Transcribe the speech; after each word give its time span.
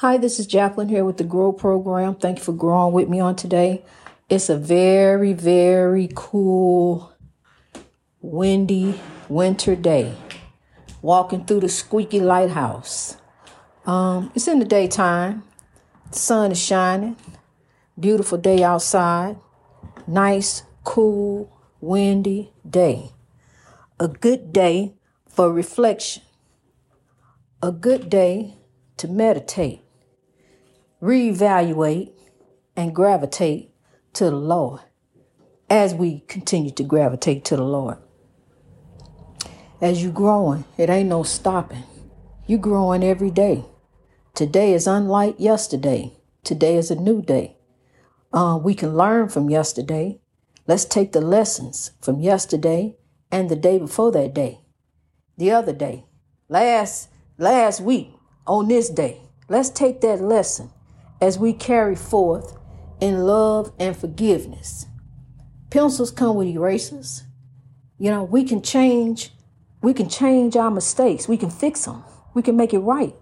Hi, 0.00 0.16
this 0.16 0.38
is 0.38 0.46
Jacqueline 0.46 0.88
here 0.88 1.04
with 1.04 1.16
the 1.16 1.24
Grow 1.24 1.50
Program. 1.50 2.14
Thank 2.14 2.38
you 2.38 2.44
for 2.44 2.52
growing 2.52 2.94
with 2.94 3.08
me 3.08 3.18
on 3.18 3.34
today. 3.34 3.84
It's 4.28 4.48
a 4.48 4.56
very, 4.56 5.32
very 5.32 6.08
cool, 6.14 7.12
windy 8.20 9.00
winter 9.28 9.74
day. 9.74 10.14
Walking 11.02 11.44
through 11.44 11.62
the 11.62 11.68
squeaky 11.68 12.20
lighthouse. 12.20 13.16
Um, 13.86 14.30
it's 14.36 14.46
in 14.46 14.60
the 14.60 14.64
daytime. 14.64 15.42
The 16.12 16.18
sun 16.18 16.52
is 16.52 16.62
shining. 16.64 17.16
Beautiful 17.98 18.38
day 18.38 18.62
outside. 18.62 19.36
Nice, 20.06 20.62
cool, 20.84 21.52
windy 21.80 22.52
day. 22.64 23.10
A 23.98 24.06
good 24.06 24.52
day 24.52 24.94
for 25.28 25.52
reflection. 25.52 26.22
A 27.60 27.72
good 27.72 28.08
day 28.08 28.58
to 28.96 29.08
meditate 29.08 29.82
reevaluate, 31.02 32.12
and 32.76 32.94
gravitate 32.94 33.72
to 34.12 34.24
the 34.24 34.36
Lord 34.36 34.80
as 35.68 35.94
we 35.94 36.20
continue 36.28 36.70
to 36.70 36.84
gravitate 36.84 37.44
to 37.46 37.56
the 37.56 37.64
Lord. 37.64 37.98
As 39.80 40.02
you 40.02 40.10
growing, 40.10 40.64
it 40.76 40.88
ain't 40.88 41.08
no 41.08 41.22
stopping. 41.22 41.84
You 42.46 42.58
growing 42.58 43.04
every 43.04 43.30
day. 43.30 43.64
Today 44.34 44.72
is 44.72 44.86
unlike 44.86 45.36
yesterday. 45.38 46.12
Today 46.44 46.76
is 46.76 46.90
a 46.90 46.96
new 46.96 47.20
day. 47.20 47.56
Uh, 48.32 48.58
we 48.62 48.74
can 48.74 48.96
learn 48.96 49.28
from 49.28 49.50
yesterday. 49.50 50.20
Let's 50.66 50.84
take 50.84 51.12
the 51.12 51.20
lessons 51.20 51.92
from 52.00 52.20
yesterday 52.20 52.96
and 53.30 53.48
the 53.48 53.56
day 53.56 53.78
before 53.78 54.12
that 54.12 54.34
day, 54.34 54.60
the 55.36 55.50
other 55.50 55.72
day, 55.72 56.04
last 56.48 57.08
last 57.38 57.80
week 57.80 58.10
on 58.46 58.68
this 58.68 58.88
day. 58.88 59.20
Let's 59.48 59.70
take 59.70 60.00
that 60.02 60.20
lesson 60.20 60.70
as 61.20 61.38
we 61.38 61.52
carry 61.52 61.96
forth 61.96 62.56
in 63.00 63.26
love 63.26 63.72
and 63.78 63.96
forgiveness. 63.96 64.86
Pencils 65.70 66.10
come 66.10 66.36
with 66.36 66.48
erasers. 66.48 67.24
You 67.98 68.10
know, 68.10 68.24
we 68.24 68.44
can 68.44 68.62
change 68.62 69.32
we 69.80 69.94
can 69.94 70.08
change 70.08 70.56
our 70.56 70.70
mistakes. 70.70 71.28
We 71.28 71.36
can 71.36 71.50
fix 71.50 71.84
them. 71.84 72.02
We 72.34 72.42
can 72.42 72.56
make 72.56 72.74
it 72.74 72.80
right. 72.80 73.14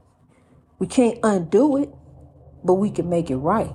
We 0.79 0.87
can't 0.87 1.19
undo 1.23 1.77
it, 1.77 1.91
but 2.65 2.75
we 2.75 2.91
can 2.91 3.09
make 3.09 3.31
it 3.31 3.37
right. 3.37 3.75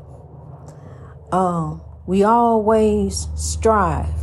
Um, 1.31 1.81
we 2.07 2.23
always 2.23 3.27
strive 3.35 4.15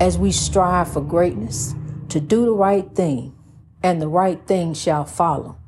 as 0.00 0.16
we 0.16 0.32
strive 0.32 0.92
for 0.92 1.02
greatness 1.02 1.74
to 2.08 2.20
do 2.20 2.46
the 2.46 2.52
right 2.52 2.94
thing, 2.94 3.36
and 3.82 4.00
the 4.00 4.08
right 4.08 4.46
thing 4.46 4.72
shall 4.72 5.04
follow. 5.04 5.58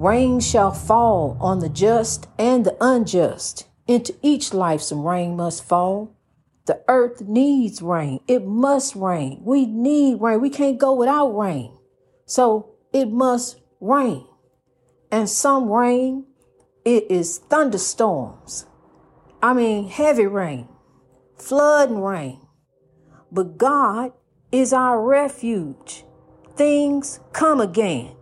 Rain 0.00 0.40
shall 0.40 0.72
fall 0.72 1.36
on 1.42 1.58
the 1.58 1.68
just 1.68 2.26
and 2.38 2.64
the 2.64 2.74
unjust. 2.80 3.68
Into 3.86 4.16
each 4.22 4.54
life 4.54 4.80
some 4.80 5.04
rain 5.04 5.36
must 5.36 5.62
fall. 5.62 6.16
The 6.64 6.82
earth 6.88 7.20
needs 7.20 7.82
rain. 7.82 8.20
It 8.26 8.46
must 8.46 8.96
rain. 8.96 9.42
We 9.44 9.66
need 9.66 10.22
rain. 10.22 10.40
We 10.40 10.48
can't 10.48 10.78
go 10.78 10.94
without 10.94 11.36
rain. 11.36 11.76
So 12.24 12.70
it 12.94 13.10
must 13.10 13.60
rain. 13.78 14.26
And 15.12 15.28
some 15.28 15.70
rain, 15.70 16.24
it 16.82 17.10
is 17.10 17.36
thunderstorms. 17.36 18.64
I 19.42 19.52
mean, 19.52 19.90
heavy 19.90 20.26
rain, 20.26 20.66
flood 21.36 21.90
and 21.90 22.02
rain. 22.02 22.40
But 23.30 23.58
God 23.58 24.14
is 24.50 24.72
our 24.72 24.98
refuge. 24.98 26.04
Things 26.56 27.20
come 27.34 27.60
again 27.60 28.16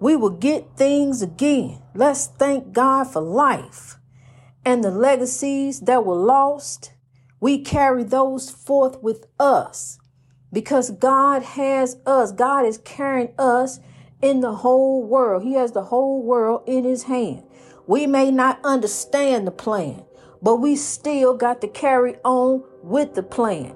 we 0.00 0.16
will 0.16 0.30
get 0.30 0.76
things 0.76 1.20
again. 1.22 1.80
Let's 1.94 2.26
thank 2.26 2.72
God 2.72 3.04
for 3.04 3.20
life 3.20 3.98
and 4.64 4.82
the 4.82 4.90
legacies 4.90 5.80
that 5.80 6.04
were 6.04 6.16
lost. 6.16 6.94
We 7.38 7.62
carry 7.62 8.02
those 8.02 8.50
forth 8.50 9.02
with 9.02 9.26
us 9.38 9.98
because 10.52 10.90
God 10.90 11.42
has 11.42 11.98
us. 12.06 12.32
God 12.32 12.64
is 12.64 12.78
carrying 12.78 13.34
us 13.38 13.78
in 14.22 14.40
the 14.40 14.56
whole 14.56 15.02
world. 15.02 15.42
He 15.42 15.54
has 15.54 15.72
the 15.72 15.84
whole 15.84 16.22
world 16.22 16.62
in 16.66 16.84
his 16.84 17.04
hand. 17.04 17.44
We 17.86 18.06
may 18.06 18.30
not 18.30 18.58
understand 18.64 19.46
the 19.46 19.52
plan, 19.52 20.04
but 20.42 20.56
we 20.56 20.76
still 20.76 21.34
got 21.34 21.60
to 21.60 21.68
carry 21.68 22.16
on 22.24 22.64
with 22.82 23.14
the 23.14 23.22
plan, 23.22 23.74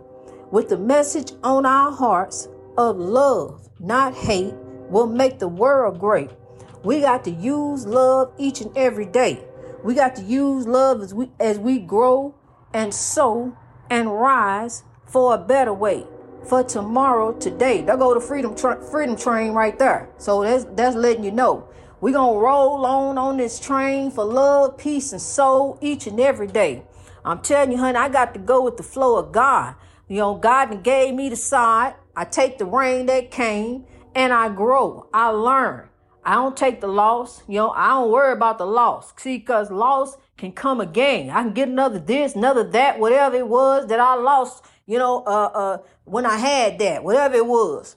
with 0.51 0.69
the 0.71 0.79
message 0.79 1.33
on 1.43 1.67
our 1.67 1.91
hearts 1.91 2.49
of 2.79 2.97
love, 2.97 3.69
not 3.79 4.15
hate, 4.15 4.55
will 4.95 5.09
make 5.09 5.41
the 5.41 5.49
world 5.49 5.99
great. 5.99 6.31
We 6.85 7.01
got 7.01 7.25
to 7.25 7.31
use 7.33 7.85
love 7.85 8.33
each 8.39 8.61
and 8.61 8.75
every 8.77 9.07
day. 9.07 9.45
We 9.83 9.93
got 9.93 10.15
to 10.17 10.23
use 10.23 10.69
love 10.69 11.03
as 11.03 11.13
we 11.13 11.31
as 11.41 11.59
we 11.59 11.81
grow 11.81 12.37
and 12.73 12.95
sow 12.95 13.57
and 13.91 14.13
rise 14.13 14.85
for 15.05 15.35
a 15.35 15.39
better 15.39 15.75
way 15.75 16.07
for 16.49 16.63
tomorrow 16.63 17.33
today. 17.33 17.83
There 17.83 17.97
go 17.97 18.15
to 18.15 18.21
freedom 18.21 18.55
tra- 18.55 18.81
freedom 18.81 19.17
train 19.17 19.53
right 19.53 19.77
there. 19.77 20.11
So 20.17 20.45
that's 20.45 20.65
that's 20.77 20.95
letting 20.95 21.25
you 21.25 21.33
know. 21.33 21.69
We're 22.01 22.15
gonna 22.15 22.39
roll 22.39 22.87
on 22.87 23.19
on 23.19 23.37
this 23.39 23.59
train 23.59 24.13
for 24.13 24.25
love, 24.25 24.79
peace, 24.79 25.13
and 25.13 25.21
soul 25.21 25.77
each 25.81 26.07
and 26.07 26.21
every 26.21 26.47
day. 26.47 26.85
I'm 27.25 27.41
telling 27.41 27.73
you, 27.73 27.79
honey, 27.79 27.99
I 27.99 28.09
got 28.09 28.33
to 28.35 28.41
go 28.41 28.63
with 28.63 28.77
the 28.77 28.85
flow 28.85 29.17
of 29.19 29.33
God. 29.33 29.75
You 30.07 30.19
know, 30.19 30.35
God 30.37 30.85
gave 30.85 31.15
me 31.15 31.31
the 31.31 31.37
side. 31.37 31.95
I 32.15 32.25
take 32.25 32.59
the 32.59 32.67
rain 32.67 33.07
that 33.07 33.33
came 33.33 33.87
and 34.15 34.33
I 34.33 34.49
grow. 34.49 35.09
I 35.13 35.29
learn. 35.29 35.89
I 36.25 36.35
don't 36.35 36.57
take 36.57 36.81
the 36.81 36.87
loss. 36.89 37.43
You 37.47 37.57
know, 37.57 37.71
I 37.71 37.91
don't 37.91 38.11
worry 38.11 38.33
about 38.33 38.59
the 38.59 38.67
loss. 38.67 39.13
See, 39.19 39.39
because 39.39 39.71
loss 39.71 40.17
can 40.37 40.53
come 40.53 40.81
again. 40.81 41.31
I 41.31 41.43
can 41.43 41.53
get 41.53 41.69
another 41.69 41.99
this, 41.99 42.35
another 42.35 42.65
that, 42.71 42.99
whatever 42.99 43.37
it 43.37 43.47
was 43.47 43.87
that 43.89 44.01
I 44.01 44.15
lost, 44.15 44.65
you 44.87 44.99
know, 44.99 45.23
uh, 45.27 45.51
uh, 45.55 45.79
when 46.05 46.25
I 46.25 46.37
had 46.37 46.79
that, 46.79 47.05
whatever 47.05 47.37
it 47.37 47.47
was. 47.47 47.97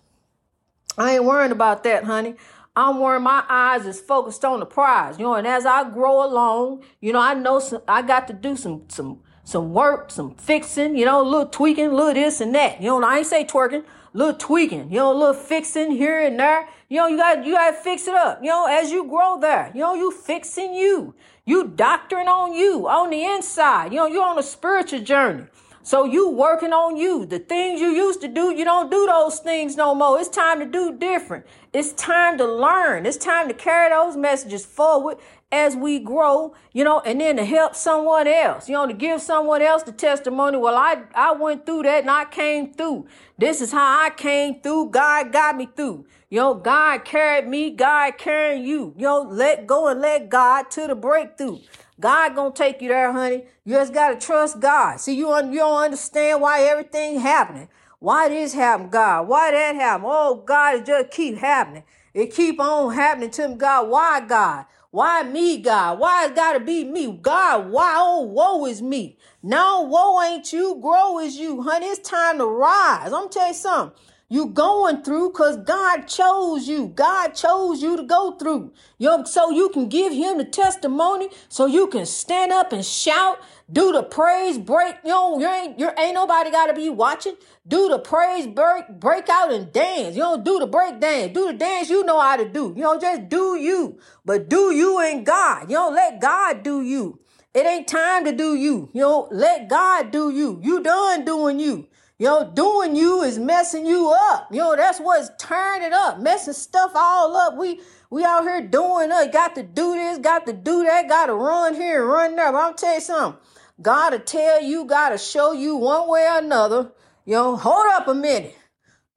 I 0.98 1.14
ain't 1.14 1.24
worrying 1.24 1.52
about 1.52 1.84
that, 1.84 2.04
honey. 2.04 2.36
I'm 2.76 3.00
worrying 3.00 3.24
my 3.24 3.44
eyes 3.50 3.86
is 3.86 4.00
focused 4.00 4.46
on 4.46 4.60
the 4.60 4.66
prize, 4.66 5.18
you 5.18 5.24
know, 5.24 5.34
and 5.34 5.48
as 5.48 5.66
I 5.66 5.90
grow 5.90 6.24
along, 6.24 6.84
you 7.02 7.12
know, 7.12 7.20
I 7.20 7.34
know 7.34 7.60
some, 7.60 7.82
I 7.88 8.04
got 8.04 8.28
to 8.28 8.34
do 8.34 8.56
some, 8.56 8.84
some, 8.88 9.22
some 9.48 9.72
work, 9.72 10.12
some 10.12 10.36
fixing, 10.36 10.98
you 10.98 11.06
know, 11.06 11.22
a 11.22 11.24
little 11.24 11.46
tweaking, 11.46 11.86
a 11.86 11.96
little 11.96 12.14
this 12.14 12.42
and 12.42 12.54
that. 12.54 12.82
You 12.82 12.90
know, 12.90 13.08
I 13.08 13.20
ain't 13.20 13.28
say 13.28 13.46
twerking, 13.46 13.86
little 14.12 14.34
tweaking, 14.34 14.92
you 14.92 14.98
know, 14.98 15.14
a 15.14 15.18
little 15.18 15.34
fixing 15.34 15.92
here 15.92 16.20
and 16.20 16.38
there. 16.38 16.68
You 16.90 16.98
know, 16.98 17.08
you 17.08 17.16
got 17.16 17.46
you 17.46 17.54
got 17.54 17.72
to 17.72 17.78
fix 17.78 18.10
it 18.10 18.14
up. 18.14 18.40
You 18.42 18.50
know, 18.50 18.66
as 18.66 18.92
you 18.92 19.08
grow 19.08 19.40
there, 19.40 19.72
you 19.74 19.80
know, 19.80 19.94
you 19.94 20.12
fixing 20.12 20.74
you, 20.74 21.16
you 21.46 21.64
doctoring 21.64 22.28
on 22.28 22.56
you 22.56 22.90
on 22.90 23.10
the 23.10 23.24
inside. 23.24 23.94
You 23.94 24.00
know, 24.00 24.08
you're 24.08 24.26
on 24.26 24.38
a 24.38 24.44
spiritual 24.44 25.00
journey. 25.00 25.46
So 25.82 26.04
you 26.04 26.30
working 26.30 26.74
on 26.74 26.98
you. 26.98 27.26
The 27.26 27.40
things 27.40 27.80
you 27.80 27.88
used 27.88 28.20
to 28.20 28.28
do, 28.28 28.54
you 28.54 28.66
don't 28.66 28.92
do 28.92 29.06
those 29.06 29.40
things 29.40 29.78
no 29.78 29.96
more. 29.96 30.20
It's 30.20 30.28
time 30.28 30.60
to 30.60 30.66
do 30.66 30.98
different. 30.98 31.46
It's 31.72 31.94
time 31.94 32.38
to 32.40 32.46
learn. 32.46 33.06
It's 33.06 33.16
time 33.16 33.48
to 33.48 33.54
carry 33.54 33.90
those 33.92 34.18
messages 34.18 34.66
forward 34.66 35.16
as 35.52 35.76
we 35.76 36.00
grow, 36.00 36.54
you 36.74 36.84
know, 36.84 37.00
and 37.02 37.22
then 37.22 37.38
to 37.38 37.46
help 37.46 37.74
someone 37.74 38.28
else, 38.28 38.68
you 38.68 38.74
know, 38.74 38.86
to 38.86 38.94
give 38.94 39.22
someone 39.22 39.62
else 39.62 39.84
the 39.84 39.94
testimony. 39.94 40.58
Well, 40.58 40.76
I, 40.76 41.04
I 41.16 41.32
went 41.32 41.66
through 41.66 41.84
that 41.84 42.02
and 42.02 42.12
I 42.12 42.26
came 42.26 42.74
through. 42.74 43.08
This 43.38 43.62
is 43.62 43.72
how 43.72 44.06
I 44.06 44.10
came 44.10 44.60
through. 44.62 44.90
God 44.90 45.32
got 45.32 45.56
me 45.56 45.70
through. 45.74 46.06
You 46.30 46.40
know, 46.40 46.54
God 46.56 47.06
carried 47.06 47.48
me. 47.48 47.72
God 47.72 48.18
carrying 48.18 48.66
you. 48.66 48.94
You 48.98 49.04
know, 49.04 49.22
let 49.22 49.66
go 49.66 49.88
and 49.88 50.02
let 50.02 50.28
God 50.28 50.70
to 50.72 50.88
the 50.88 50.96
breakthrough. 50.96 51.60
God 52.00 52.36
gonna 52.36 52.54
take 52.54 52.82
you 52.82 52.90
there, 52.90 53.14
honey. 53.14 53.46
You 53.64 53.76
just 53.76 53.94
gotta 53.94 54.18
trust 54.18 54.60
God. 54.60 55.00
See, 55.00 55.16
you, 55.16 55.34
you 55.34 55.60
don't 55.60 55.84
understand 55.84 56.42
why 56.42 56.64
everything 56.64 57.22
happening. 57.22 57.70
Why 58.00 58.30
this 58.30 58.54
happen, 58.54 58.90
God? 58.90 59.28
Why 59.28 59.52
that 59.52 59.76
happen? 59.76 60.06
Oh, 60.08 60.36
God, 60.46 60.76
it 60.76 60.86
just 60.86 61.10
keep 61.10 61.38
happening. 61.38 61.84
It 62.14 62.34
keep 62.34 62.60
on 62.60 62.94
happening 62.94 63.32
to 63.32 63.48
me, 63.48 63.56
God. 63.56 63.90
Why, 63.90 64.20
God? 64.20 64.66
Why 64.98 65.22
me, 65.22 65.60
God? 65.60 66.00
Why 66.00 66.26
it 66.26 66.36
gotta 66.36 66.60
be 66.60 66.84
me? 66.84 67.20
God, 67.22 67.70
why? 67.70 67.94
Oh, 67.98 68.22
woe 68.22 68.66
is 68.66 68.82
me. 68.82 69.16
No, 69.44 69.82
woe 69.84 70.20
ain't 70.24 70.52
you. 70.52 70.80
Grow 70.82 71.20
is 71.20 71.38
you, 71.38 71.62
honey. 71.62 71.86
It's 71.86 72.00
time 72.00 72.40
to 72.40 72.48
rise. 72.48 73.14
I'm 73.14 73.30
tell 73.30 73.50
you 73.50 73.54
something. 73.54 73.96
You 74.30 74.48
going 74.48 75.04
through 75.04 75.32
because 75.32 75.56
God 75.58 76.08
chose 76.08 76.68
you. 76.68 76.90
God 76.90 77.30
chose 77.30 77.82
you 77.82 77.96
to 77.96 78.04
go 78.04 78.34
through. 78.34 78.74
You 78.98 79.24
so 79.26 79.52
you 79.52 79.70
can 79.70 79.88
give 79.88 80.12
him 80.12 80.38
the 80.38 80.44
testimony, 80.44 81.30
so 81.48 81.66
you 81.66 81.88
can 81.88 82.06
stand 82.06 82.52
up 82.52 82.74
and 82.74 82.86
shout, 82.86 83.40
do 83.72 83.94
the 83.94 84.04
praise 84.04 84.58
break. 84.58 84.98
You 85.06 85.12
know, 85.12 85.40
you 85.40 85.48
ain't 85.48 85.80
you 85.80 85.90
ain't 85.98 86.14
nobody 86.16 86.52
gotta 86.52 86.74
be 86.74 86.90
watching. 86.90 87.36
Do 87.66 87.88
the 87.88 88.00
praise 88.00 88.48
break, 88.48 89.00
break 89.00 89.30
out 89.30 89.54
and 89.54 89.72
dance. 89.72 90.16
You 90.18 90.24
don't 90.24 90.44
do 90.44 90.60
the 90.60 90.68
break 90.68 91.00
dance. 91.00 91.34
Do 91.34 91.48
the 91.48 91.54
dance 91.54 91.90
you 91.90 92.04
know 92.04 92.20
how 92.20 92.36
to 92.36 92.50
do. 92.50 92.74
You 92.76 92.84
know, 92.84 93.00
just 93.00 93.30
do 93.30 93.56
you. 93.56 93.98
But 94.26 94.50
do 94.50 94.74
you 94.76 95.00
in 95.02 95.24
God. 95.24 95.70
You 95.70 95.78
don't 95.78 95.96
let 95.96 96.20
God 96.20 96.64
do 96.64 96.82
you. 96.82 97.20
It 97.54 97.66
ain't 97.66 97.88
time 97.88 98.26
to 98.26 98.34
do 98.34 98.56
you. 98.56 98.90
You 98.94 99.02
know, 99.02 99.30
let 99.32 99.70
God 99.70 100.12
do 100.12 100.30
you. 100.30 100.60
You 100.62 100.84
done 100.84 101.26
doing 101.26 101.60
you. 101.60 101.88
You 102.20 102.26
know, 102.26 102.52
doing 102.52 102.96
you 102.96 103.22
is 103.22 103.38
messing 103.38 103.86
you 103.86 104.10
up. 104.10 104.48
You 104.52 104.60
know, 104.60 104.76
that's 104.76 105.00
what's 105.00 105.30
turning 105.38 105.88
it 105.88 105.94
up, 105.94 106.20
messing 106.20 106.54
stuff 106.54 106.92
all 106.96 107.36
up. 107.36 107.58
We 107.58 107.80
we 108.10 108.24
out 108.24 108.44
here 108.44 108.62
doing 108.62 109.12
us, 109.12 109.28
got 109.32 109.54
to 109.56 109.64
do 109.64 109.94
this, 109.94 110.18
got 110.18 110.46
to 110.48 110.54
do 110.54 110.84
that, 110.84 111.08
got 111.08 111.28
to 111.28 111.36
run 111.36 111.76
here 111.76 112.02
and 112.02 112.12
run 112.12 112.36
there. 112.36 112.52
But 112.52 112.58
I'm 112.58 112.76
tell 112.76 112.96
you 112.96 113.02
something. 113.02 113.42
Gotta 113.80 114.18
tell 114.18 114.64
you, 114.64 114.86
gotta 114.86 115.20
show 115.20 115.52
you 115.52 115.76
one 115.76 116.10
way 116.10 116.26
or 116.26 116.40
another. 116.40 116.92
You 117.26 117.34
know, 117.34 117.56
hold 117.56 117.86
up 117.92 118.08
a 118.08 118.16
minute. 118.16 118.56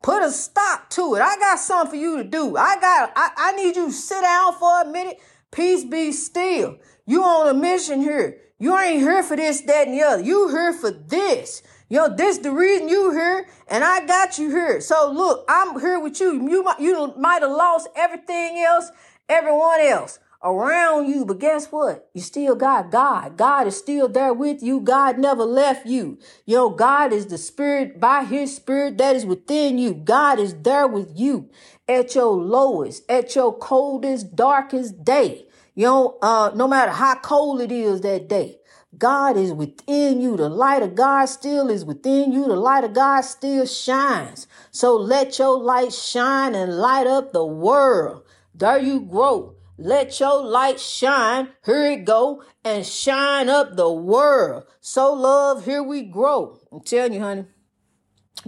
Put 0.03 0.23
a 0.23 0.31
stop 0.31 0.91
to 0.91 1.15
it. 1.15 1.23
I 1.23 1.39
got 1.39 1.59
something 1.59 1.91
for 1.91 1.97
you 1.97 2.19
to 2.19 2.25
do. 2.25 2.57
I 2.57 2.79
got 2.79 3.13
I, 3.17 3.31
I 3.37 3.53
need 3.53 3.77
you 3.77 3.87
to 3.87 3.93
sit 3.93 4.21
down 4.21 4.55
for 4.59 4.83
a 4.83 4.87
minute. 4.87 5.19
Peace 5.51 5.85
be 5.85 6.13
still. 6.13 6.77
You 7.07 7.25
on 7.25 7.49
a 7.49 7.55
mission 7.55 8.03
here. 8.03 8.39
You 8.59 8.79
ain't 8.79 9.01
here 9.01 9.23
for 9.23 9.37
this, 9.37 9.63
that, 9.63 9.89
and 9.89 9.99
the 9.99 10.03
other. 10.03 10.23
You 10.23 10.49
here 10.49 10.75
for 10.75 10.91
this. 10.91 11.63
Know, 11.91 12.15
this 12.15 12.39
the 12.39 12.53
reason 12.53 12.89
you 12.89 13.11
here, 13.11 13.49
and 13.69 13.83
I 13.83 14.07
got 14.07 14.39
you 14.39 14.51
here. 14.51 14.81
So 14.81 15.11
look, 15.13 15.45
I'm 15.49 15.79
here 15.81 15.99
with 15.99 16.21
you. 16.21 16.49
You 16.49 16.63
might 16.63 16.81
you 16.81 17.15
might 17.19 17.43
have 17.43 17.51
lost 17.51 17.89
everything 17.97 18.59
else, 18.61 18.91
everyone 19.29 19.81
else 19.81 20.19
around 20.43 21.09
you, 21.09 21.25
but 21.25 21.39
guess 21.39 21.67
what? 21.67 22.09
You 22.15 22.21
still 22.23 22.55
got 22.55 22.91
God. 22.91 23.37
God 23.37 23.67
is 23.67 23.77
still 23.77 24.09
there 24.09 24.33
with 24.33 24.63
you. 24.63 24.81
God 24.81 25.19
never 25.19 25.45
left 25.45 25.87
you. 25.87 26.19
Know, 26.47 26.71
God 26.71 27.13
is 27.13 27.27
the 27.27 27.39
spirit 27.39 28.01
by 28.01 28.25
his 28.25 28.55
spirit 28.55 28.99
that 28.99 29.17
is 29.17 29.27
within 29.27 29.79
you. 29.79 29.93
God 29.93 30.39
is 30.39 30.55
there 30.55 30.87
with 30.87 31.13
you 31.15 31.51
at 31.89 32.15
your 32.15 32.33
lowest, 32.33 33.09
at 33.11 33.35
your 33.35 33.57
coldest, 33.57 34.35
darkest 34.35 35.05
day. 35.05 35.47
You 35.75 35.87
know, 35.87 36.19
uh, 36.23 36.53
no 36.55 36.67
matter 36.69 36.93
how 36.93 37.17
cold 37.17 37.61
it 37.61 37.73
is 37.73 38.01
that 38.03 38.29
day. 38.29 38.60
God 39.01 39.37
is 39.39 39.53
within 39.53 40.21
you. 40.21 40.37
The 40.37 40.51
light 40.51 40.83
of 40.83 40.95
God 40.95 41.25
still 41.25 41.71
is 41.71 41.85
within 41.85 42.33
you. 42.33 42.47
The 42.47 42.55
light 42.55 42.85
of 42.85 42.93
God 42.93 43.23
still 43.23 43.67
shines. 43.67 44.47
So 44.71 44.95
let 44.95 45.39
your 45.39 45.59
light 45.59 45.93
shine 45.93 46.55
and 46.55 46.79
light 46.79 47.07
up 47.07 47.33
the 47.33 47.45
world. 47.45 48.23
There 48.55 48.79
you 48.79 49.01
grow. 49.01 49.57
Let 49.79 50.21
your 50.21 50.45
light 50.45 50.79
shine. 50.79 51.49
Here 51.65 51.93
it 51.93 52.05
go 52.05 52.45
and 52.63 52.87
shine 52.87 53.49
up 53.49 53.77
the 53.77 53.91
world. 53.91 54.65
So 54.83 55.15
love, 55.15 55.65
here 55.65 55.83
we 55.83 56.03
grow. 56.03 56.59
I'm 56.71 56.81
telling 56.81 57.15
you, 57.15 57.21
honey, 57.21 57.47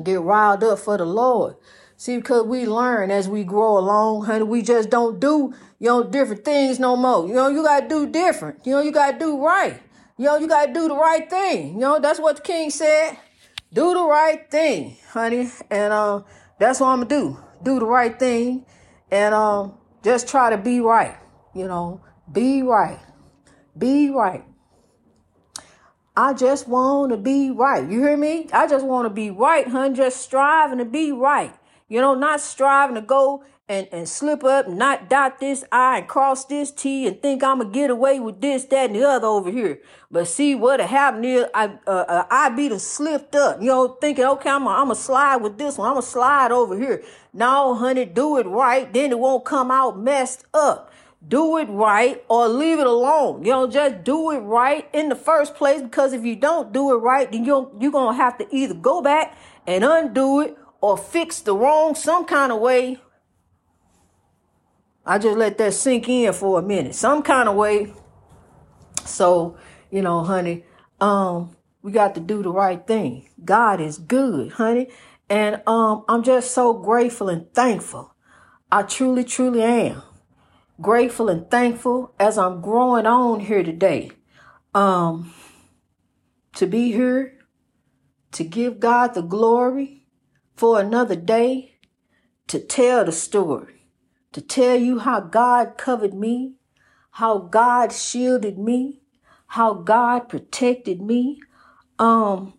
get 0.03 0.21
riled 0.21 0.63
up 0.63 0.79
for 0.79 0.99
the 0.99 1.07
Lord. 1.07 1.57
See, 1.97 2.19
because 2.19 2.45
we 2.45 2.67
learn 2.67 3.11
as 3.11 3.27
we 3.27 3.43
grow 3.45 3.79
along, 3.79 4.27
honey, 4.27 4.45
we 4.45 4.61
just 4.61 4.91
don't 4.91 5.19
do, 5.19 5.55
you 5.79 5.89
know, 5.89 6.05
different 6.05 6.45
things 6.45 6.79
no 6.79 6.95
more. 6.95 7.27
You 7.27 7.35
know, 7.35 7.49
you 7.49 7.63
got 7.63 7.81
to 7.81 7.89
do 7.89 8.07
different. 8.07 8.67
You 8.67 8.73
know, 8.73 8.81
you 8.83 8.93
got 8.93 9.13
to 9.13 9.19
do 9.19 9.43
right. 9.43 9.81
You 10.19 10.27
know, 10.27 10.37
you 10.37 10.47
got 10.47 10.67
to 10.67 10.73
do 10.73 10.89
the 10.89 10.97
right 10.97 11.29
thing. 11.29 11.75
You 11.75 11.81
know, 11.81 11.99
that's 11.99 12.21
what 12.21 12.37
the 12.37 12.43
king 12.43 12.71
said. 12.71 13.17
Do 13.73 13.95
the 13.95 14.05
right 14.05 14.51
thing, 14.51 14.97
honey. 15.11 15.51
And 15.71 15.93
uh, 15.93 16.23
that's 16.59 16.81
what 16.81 16.89
I'm 16.89 16.99
going 16.99 17.09
to 17.09 17.15
do. 17.15 17.45
Do 17.63 17.79
the 17.79 17.87
right 17.87 18.19
thing. 18.19 18.67
And 19.11 19.35
um, 19.35 19.75
just 20.03 20.29
try 20.29 20.51
to 20.51 20.59
be 20.59 20.81
right. 20.81 21.17
You 21.55 21.67
know, 21.67 22.01
be 22.31 22.63
right. 22.63 23.01
Be 23.77 24.11
right. 24.11 24.45
I 26.15 26.35
just 26.35 26.69
want 26.69 27.11
to 27.13 27.17
be 27.17 27.51
right. 27.51 27.91
You 27.91 28.01
hear 28.01 28.17
me? 28.17 28.49
I 28.53 28.67
just 28.67 28.85
want 28.85 29.07
to 29.07 29.11
be 29.11 29.31
right, 29.31 29.67
hun. 29.67 29.95
Just 29.95 30.21
striving 30.21 30.79
to 30.79 30.85
be 30.85 31.11
right. 31.11 31.55
You 31.89 32.01
know, 32.01 32.15
not 32.15 32.41
striving 32.41 32.97
to 32.97 33.01
go 33.01 33.45
and, 33.73 33.89
and 33.91 34.07
slip 34.07 34.45
up, 34.45 34.69
not 34.69 35.09
dot 35.09 35.41
this 35.41 35.65
I 35.73 36.01
and 36.01 36.09
cross 36.09 36.45
this 36.45 36.71
T 36.71 37.07
and 37.07 37.21
think 37.23 37.43
I'm 37.43 37.59
going 37.59 37.73
to 37.73 37.75
get 37.75 37.89
away 37.89 38.21
with 38.21 38.43
this, 38.43 38.67
that, 38.67 38.91
and 38.91 38.95
the 38.95 39.09
other 39.09 39.27
over 39.27 39.51
here. 39.51 39.81
But 40.11 40.29
see 40.29 40.55
what 40.55 40.79
happened 40.79 41.25
is 41.25 41.47
I, 41.55 41.79
uh, 41.87 41.91
uh, 41.91 42.27
I 42.31 42.51
be 42.51 42.69
the 42.69 42.79
slipped 42.79 43.35
up, 43.35 43.63
you 43.63 43.69
know, 43.69 43.89
thinking, 43.89 44.27
okay, 44.27 44.51
I'm 44.51 44.65
going 44.65 44.89
to 44.91 44.95
slide 44.95 45.37
with 45.37 45.57
this 45.57 45.79
one. 45.79 45.89
I'm 45.89 45.95
going 45.95 46.05
to 46.05 46.11
slide 46.11 46.53
over 46.53 46.79
here. 46.79 47.03
No, 47.33 47.75
honey, 47.75 48.05
do 48.05 48.37
it 48.37 48.47
right. 48.47 48.93
Then 48.93 49.11
it 49.11 49.19
won't 49.19 49.47
come 49.47 49.71
out 49.71 49.99
messed 49.99 50.45
up 50.53 50.91
do 51.29 51.57
it 51.57 51.67
right 51.67 52.25
or 52.29 52.49
leave 52.49 52.81
it 52.81 52.87
alone. 52.87 53.45
You 53.45 53.53
know, 53.53 53.67
just 53.69 54.03
do 54.03 54.33
it 54.33 54.41
right 54.41 54.89
in 54.93 55.09
the 55.09 55.15
first 55.15 55.55
place 55.55 55.81
because 55.81 56.13
if 56.13 56.25
you 56.25 56.35
don't 56.35 56.73
do 56.73 56.93
it 56.93 56.97
right, 56.97 57.31
then 57.31 57.45
you're, 57.45 57.71
you're 57.79 57.93
going 57.93 58.17
to 58.17 58.21
have 58.21 58.39
to 58.39 58.49
either 58.51 58.75
go 58.75 59.01
back 59.01 59.39
and 59.65 59.85
undo 59.85 60.41
it 60.41 60.59
or 60.81 60.99
fix 60.99 61.41
the 61.41 61.55
wrong 61.55 61.95
some 61.95 62.25
kind 62.25 62.51
of 62.51 62.59
way. 62.61 62.99
I 65.05 65.19
just 65.19 65.37
let 65.37 65.59
that 65.59 65.75
sink 65.75 66.09
in 66.09 66.33
for 66.33 66.59
a 66.59 66.63
minute. 66.63 66.95
Some 66.95 67.23
kind 67.23 67.49
of 67.49 67.57
way. 67.57 67.93
So, 69.05 69.57
you 69.91 70.03
know, 70.03 70.23
honey, 70.23 70.65
um, 71.01 71.57
we 71.83 71.93
got 71.93 72.15
to 72.15 72.21
do 72.21 72.43
the 72.43 72.53
right 72.53 72.87
thing. 72.87 73.29
God 73.45 73.81
is 73.81 73.99
good, 73.99 74.53
honey. 74.53 74.89
And 75.29 75.63
um, 75.67 76.05
I'm 76.09 76.23
just 76.23 76.53
so 76.53 76.73
grateful 76.73 77.29
and 77.29 77.53
thankful. 77.53 78.15
I 78.71 78.83
truly, 78.83 79.25
truly 79.25 79.63
am 79.63 80.03
grateful 80.81 81.29
and 81.29 81.49
thankful 81.51 82.13
as 82.19 82.37
I'm 82.37 82.61
growing 82.61 83.07
on 83.07 83.41
here 83.41 83.63
today. 83.63 84.11
Um, 84.75 85.33
to 86.55 86.67
be 86.67 86.93
here, 86.93 87.39
to 88.33 88.45
give 88.45 88.81
God 88.81 89.15
the 89.15 89.23
glory 89.23 90.07
for 90.57 90.81
another 90.81 91.17
day, 91.17 91.79
to 92.49 92.59
tell 92.59 93.05
the 93.05 93.13
story, 93.13 93.82
to 94.33 94.41
tell 94.41 94.77
you 94.77 95.01
how 95.01 95.21
God 95.21 95.77
covered 95.77 96.15
me, 96.15 96.55
how 97.13 97.39
God 97.39 97.93
shielded 97.93 98.59
me, 98.59 99.01
how 99.49 99.75
God 99.75 100.29
protected 100.29 101.01
me. 101.01 101.41
Um, 101.99 102.55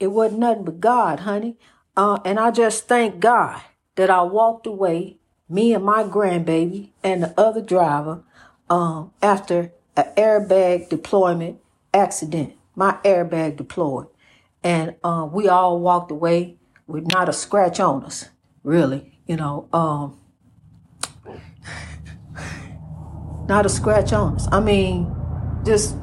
it 0.00 0.08
wasn't 0.08 0.40
nothing 0.40 0.64
but 0.64 0.80
God, 0.80 1.20
honey. 1.20 1.56
Uh, 1.96 2.18
and 2.24 2.38
I 2.38 2.50
just 2.50 2.88
thank 2.88 3.20
God 3.20 3.62
that 3.94 4.10
I 4.10 4.22
walked 4.22 4.66
away 4.66 5.18
me 5.48 5.74
and 5.74 5.84
my 5.84 6.02
grandbaby 6.02 6.90
and 7.04 7.22
the 7.22 7.38
other 7.38 7.60
driver 7.60 8.22
um, 8.70 9.12
after 9.22 9.72
an 9.96 10.06
airbag 10.16 10.88
deployment 10.88 11.60
accident. 11.92 12.54
My 12.74 12.96
airbag 13.04 13.56
deployed. 13.56 14.06
And 14.64 14.94
uh, 15.04 15.28
we 15.30 15.48
all 15.48 15.78
walked 15.78 16.10
away 16.10 16.56
with 16.86 17.06
not 17.06 17.28
a 17.28 17.32
scratch 17.32 17.80
on 17.80 18.04
us, 18.04 18.30
really. 18.64 19.18
You 19.26 19.36
know, 19.36 19.68
um, 19.72 20.18
not 23.48 23.66
a 23.66 23.68
scratch 23.68 24.12
on 24.12 24.36
us. 24.36 24.48
I 24.52 24.60
mean, 24.60 25.14
just 25.64 25.96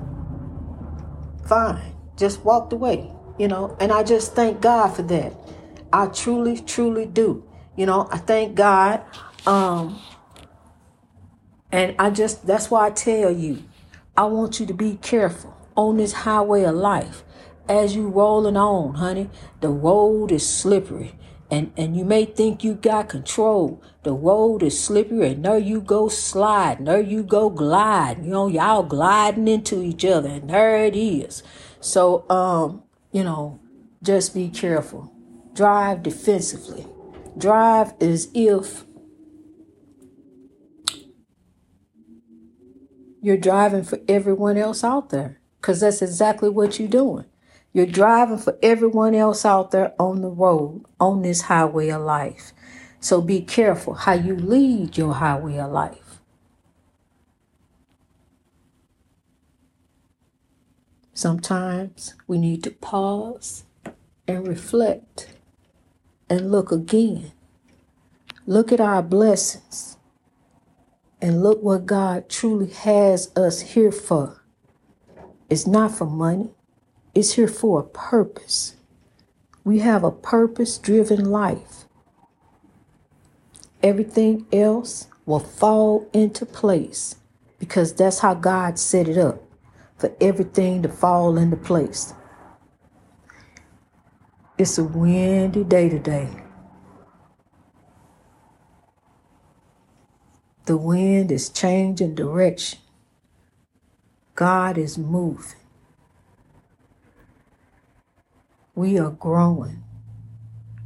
fine. 1.47 1.95
Just 2.17 2.43
walked 2.43 2.73
away, 2.73 3.11
you 3.37 3.47
know, 3.47 3.75
and 3.79 3.91
I 3.91 4.03
just 4.03 4.35
thank 4.35 4.61
God 4.61 4.89
for 4.89 5.03
that. 5.03 5.33
I 5.91 6.07
truly, 6.07 6.59
truly 6.59 7.05
do. 7.05 7.43
You 7.75 7.85
know, 7.85 8.07
I 8.11 8.17
thank 8.17 8.55
God 8.55 9.03
um, 9.47 9.99
and 11.71 11.95
I 11.99 12.09
just, 12.09 12.45
that's 12.45 12.69
why 12.69 12.87
I 12.87 12.91
tell 12.91 13.31
you, 13.31 13.63
I 14.17 14.25
want 14.25 14.59
you 14.59 14.65
to 14.65 14.73
be 14.73 14.97
careful 15.01 15.55
on 15.75 15.97
this 15.97 16.13
highway 16.13 16.63
of 16.63 16.75
life. 16.75 17.23
As 17.67 17.95
you 17.95 18.09
rolling 18.09 18.57
on, 18.57 18.95
honey, 18.95 19.29
the 19.61 19.69
road 19.69 20.31
is 20.31 20.47
slippery. 20.47 21.15
And, 21.51 21.71
and 21.75 21.97
you 21.97 22.05
may 22.05 22.25
think 22.25 22.63
you 22.63 22.75
got 22.75 23.09
control. 23.09 23.81
The 24.03 24.13
road 24.13 24.61
is 24.61 24.81
slippery 24.81 25.29
and 25.31 25.43
there 25.43 25.57
you 25.57 25.81
go 25.81 26.07
sliding. 26.07 26.85
There 26.85 27.01
you 27.01 27.23
go 27.23 27.49
gliding. 27.49 28.25
You 28.25 28.31
know, 28.31 28.47
y'all 28.47 28.83
gliding 28.83 29.47
into 29.47 29.81
each 29.81 30.05
other 30.05 30.29
and 30.29 30.49
there 30.49 30.85
it 30.85 30.95
is. 30.95 31.41
So, 31.81 32.29
um, 32.29 32.83
you 33.11 33.23
know, 33.23 33.59
just 34.03 34.35
be 34.35 34.49
careful. 34.49 35.11
Drive 35.53 36.03
defensively. 36.03 36.85
Drive 37.37 37.93
as 37.99 38.29
if 38.33 38.85
You're 43.21 43.37
driving 43.37 43.83
for 43.83 43.99
everyone 44.07 44.57
else 44.57 44.83
out 44.83 45.09
there 45.09 45.41
because 45.59 45.81
that's 45.81 46.01
exactly 46.01 46.49
what 46.49 46.79
you're 46.79 46.87
doing. 46.87 47.25
You're 47.73 47.85
driving 47.85 48.39
for 48.39 48.57
everyone 48.63 49.15
else 49.15 49.45
out 49.45 49.71
there 49.71 49.93
on 49.99 50.21
the 50.21 50.29
road, 50.29 50.85
on 50.99 51.21
this 51.21 51.41
highway 51.41 51.89
of 51.89 52.01
life. 52.01 52.51
So 52.99 53.21
be 53.21 53.41
careful 53.41 53.93
how 53.93 54.13
you 54.13 54.35
lead 54.35 54.97
your 54.97 55.13
highway 55.13 55.57
of 55.59 55.71
life. 55.71 56.21
Sometimes 61.13 62.15
we 62.27 62.37
need 62.37 62.63
to 62.63 62.71
pause 62.71 63.65
and 64.27 64.47
reflect 64.47 65.27
and 66.29 66.51
look 66.51 66.71
again. 66.71 67.33
Look 68.45 68.71
at 68.71 68.79
our 68.81 69.03
blessings. 69.03 69.97
And 71.21 71.43
look 71.43 71.61
what 71.61 71.85
God 71.85 72.29
truly 72.29 72.69
has 72.69 73.35
us 73.35 73.61
here 73.61 73.91
for. 73.91 74.41
It's 75.49 75.67
not 75.67 75.91
for 75.91 76.05
money, 76.05 76.51
it's 77.19 77.33
here 77.33 77.49
for 77.49 77.81
a 77.81 77.83
purpose. 77.83 78.77
We 79.65 79.79
have 79.79 80.05
a 80.05 80.11
purpose 80.11 80.77
driven 80.77 81.25
life. 81.25 81.85
Everything 83.83 84.45
else 84.53 85.07
will 85.25 85.39
fall 85.39 86.09
into 86.13 86.45
place 86.45 87.17
because 87.59 87.93
that's 87.93 88.19
how 88.19 88.35
God 88.35 88.79
set 88.79 89.09
it 89.09 89.17
up 89.17 89.43
for 89.97 90.15
everything 90.21 90.81
to 90.81 90.89
fall 90.89 91.37
into 91.37 91.57
place. 91.57 92.13
It's 94.57 94.77
a 94.77 94.83
windy 94.85 95.65
day 95.65 95.89
today. 95.89 96.29
The 100.65 100.77
wind 100.77 101.31
is 101.31 101.49
changing 101.49 102.15
direction. 102.15 102.79
God 104.35 104.77
is 104.77 104.97
moving. 104.97 105.68
We 108.79 108.97
are 108.97 109.11
growing, 109.11 109.83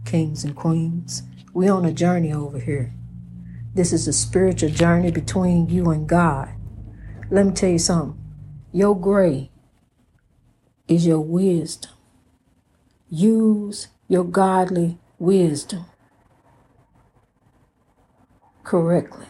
kings 0.04 0.44
and 0.44 0.56
queens. 0.56 1.22
We're 1.54 1.72
on 1.72 1.86
a 1.86 1.94
journey 1.94 2.34
over 2.34 2.58
here. 2.58 2.92
This 3.76 3.94
is 3.94 4.08
a 4.08 4.14
spiritual 4.14 4.72
journey 4.72 5.12
between 5.12 5.70
you 5.70 5.92
and 5.92 6.10
God. 6.10 6.50
Let 7.30 7.46
me 7.46 7.52
tell 7.52 7.70
you 7.70 7.78
something. 7.78 8.20
Your 8.72 9.00
gray 9.00 9.52
is 10.88 11.06
your 11.06 11.20
wisdom. 11.20 11.92
Use 13.12 13.90
your 14.08 14.24
godly 14.24 14.98
wisdom 15.20 15.86
correctly. 18.64 19.28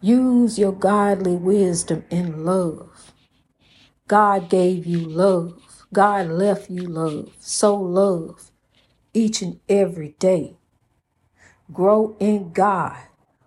Use 0.00 0.58
your 0.58 0.72
godly 0.72 1.36
wisdom 1.36 2.06
in 2.08 2.46
love. 2.46 3.12
God 4.06 4.48
gave 4.48 4.86
you 4.86 5.00
love. 5.00 5.67
God 5.92 6.28
left 6.28 6.70
you 6.70 6.82
love. 6.88 7.30
So 7.40 7.76
love 7.76 8.50
each 9.14 9.42
and 9.42 9.60
every 9.68 10.16
day. 10.18 10.56
Grow 11.72 12.16
in 12.20 12.52
God 12.52 12.96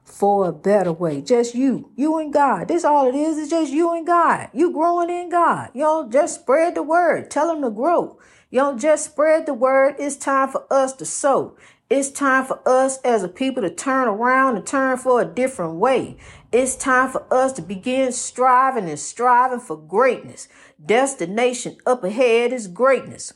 for 0.06 0.48
a 0.48 0.52
better 0.54 0.94
way. 0.94 1.22
Just 1.22 1.56
you, 1.56 1.92
you 1.96 2.18
and 2.20 2.32
God. 2.34 2.68
This 2.68 2.86
all 2.86 3.08
it 3.08 3.16
is. 3.16 3.38
It's 3.38 3.50
just 3.50 3.72
you 3.74 3.94
and 3.94 4.06
God. 4.08 4.50
You 4.54 4.72
growing 4.72 5.10
in 5.10 5.30
God. 5.30 5.72
Know, 5.74 6.10
just 6.10 6.42
spread 6.42 6.76
the 6.76 6.84
word. 6.84 7.32
Tell 7.32 7.48
them 7.48 7.64
to 7.64 7.72
grow. 7.72 8.20
Don't 8.54 8.80
just 8.80 9.06
spread 9.06 9.48
the 9.48 9.54
word. 9.56 9.96
It's 10.00 10.18
time 10.18 10.50
for 10.50 10.66
us 10.72 10.94
to 10.94 11.06
sow. 11.06 11.58
It's 11.90 12.12
time 12.12 12.46
for 12.46 12.62
us 12.68 13.00
as 13.04 13.24
a 13.24 13.28
people 13.30 13.64
to 13.64 13.70
turn 13.74 14.08
around 14.08 14.58
and 14.58 14.68
turn 14.68 14.98
for 14.98 15.22
a 15.22 15.26
different 15.26 15.76
way. 15.76 16.18
It's 16.52 16.76
time 16.76 17.10
for 17.10 17.26
us 17.32 17.54
to 17.54 17.62
begin 17.62 18.12
striving 18.12 18.90
and 18.90 19.00
striving 19.00 19.62
for 19.62 19.78
greatness. 19.78 20.50
Destination 20.86 21.78
up 21.86 22.04
ahead 22.04 22.52
is 22.52 22.68
greatness. 22.68 23.34